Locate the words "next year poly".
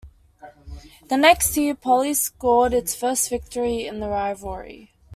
1.17-2.15